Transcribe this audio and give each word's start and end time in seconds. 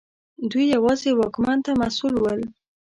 دوی 0.51 0.65
یوازې 0.75 1.09
واکمن 1.13 1.57
ته 1.65 1.71
مسوول 1.79 2.15
ول. 2.19 2.41